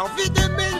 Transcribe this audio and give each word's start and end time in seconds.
Não 0.00 0.08
vi 0.16 0.30
de 0.30 0.40
é 0.40 0.48
mim 0.48 0.79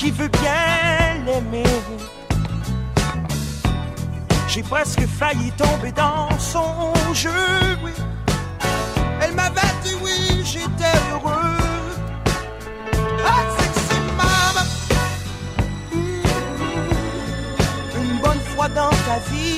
qui 0.00 0.10
veut 0.10 0.28
bien 0.28 1.24
l'aimer. 1.26 1.62
J'ai 4.48 4.62
presque 4.62 5.06
failli 5.06 5.52
tomber 5.52 5.92
dans 5.92 6.30
son 6.38 6.94
jeu. 7.12 7.30
Elle 9.20 9.34
m'avait 9.34 9.74
dit 9.84 9.94
oui, 10.02 10.42
j'étais 10.42 10.96
heureux. 11.12 11.58
Ah, 13.26 13.42
sexy 13.58 14.00
mama, 14.16 14.64
mmh, 15.92 15.98
une 18.02 18.20
bonne 18.22 18.40
fois 18.40 18.68
dans 18.68 18.88
ta 18.88 19.18
vie. 19.30 19.49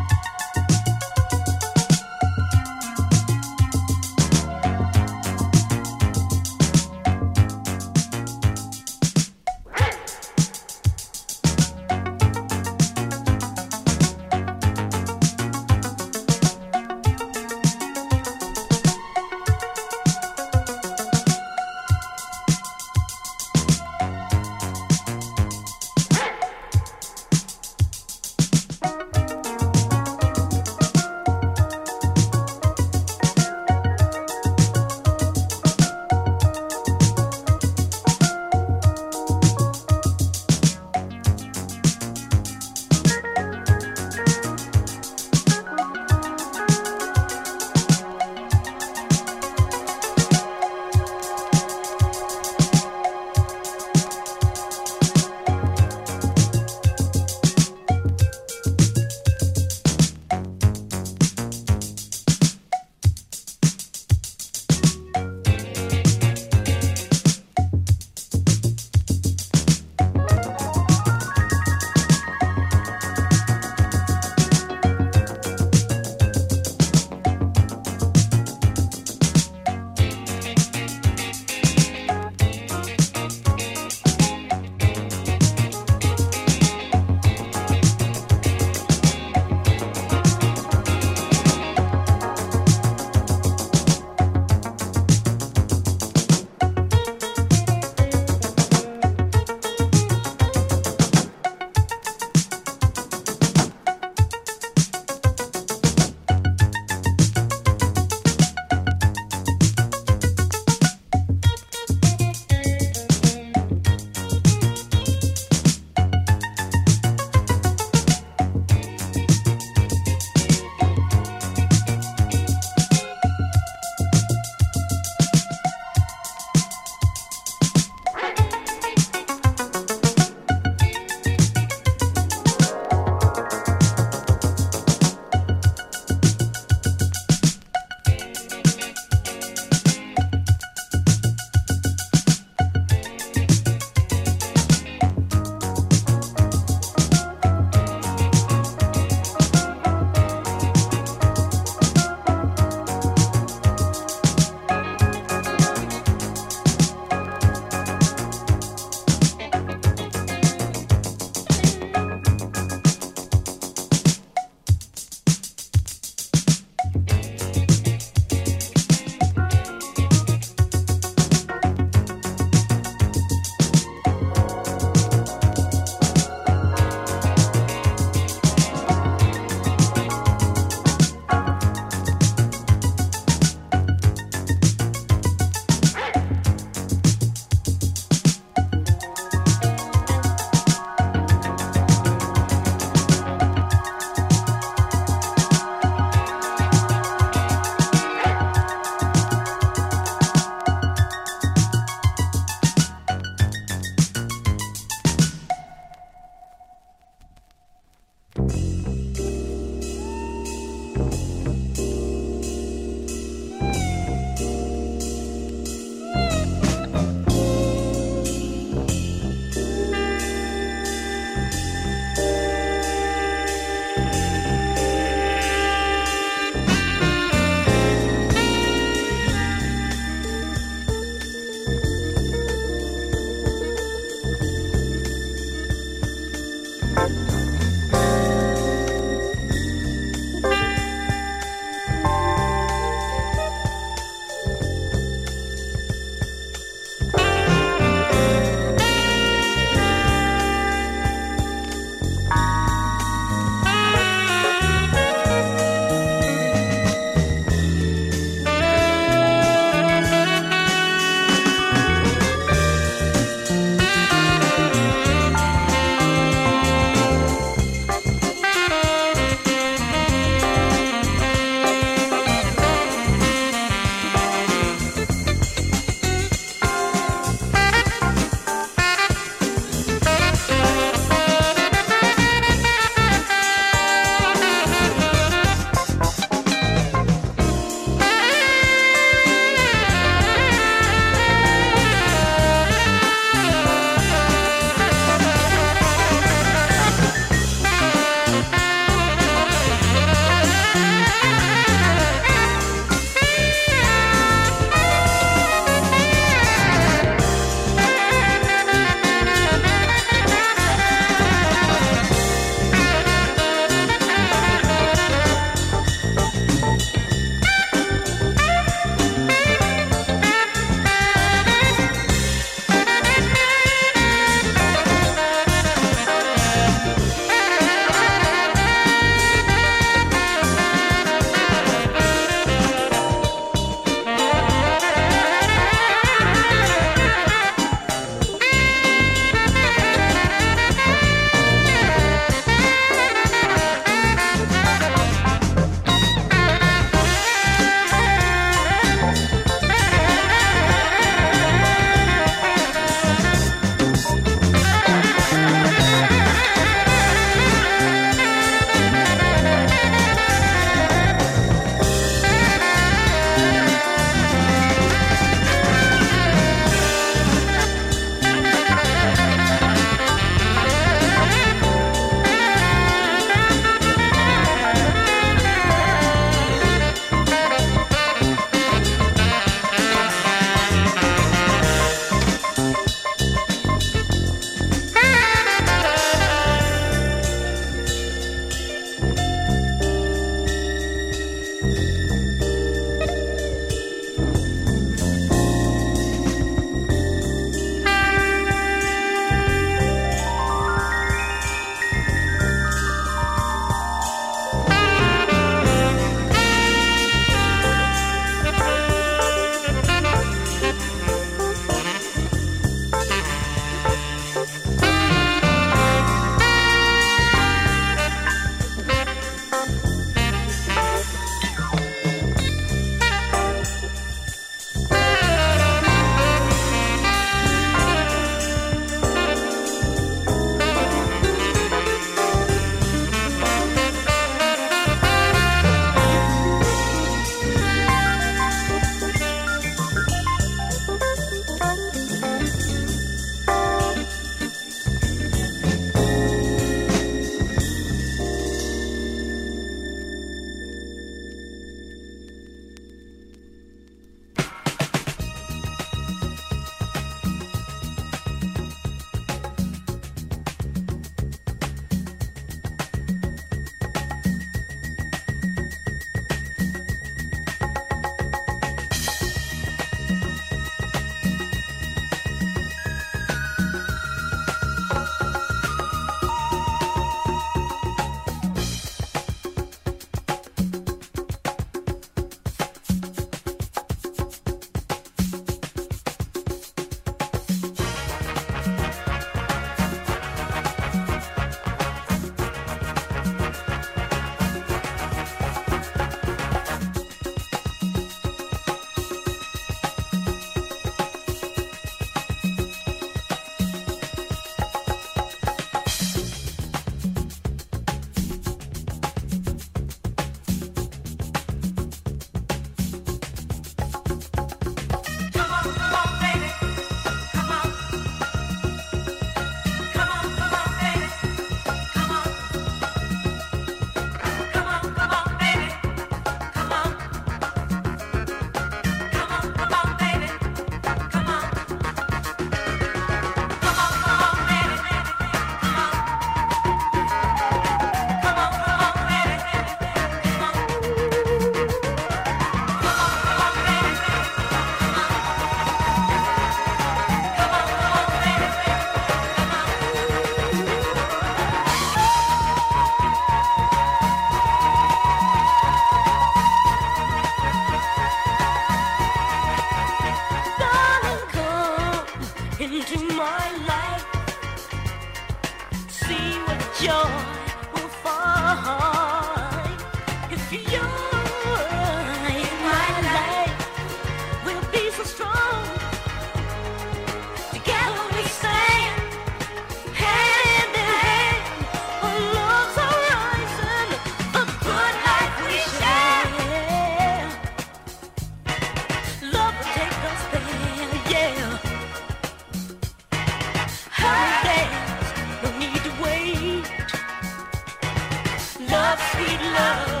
sweet 599.23 599.41
love. 599.41 600.00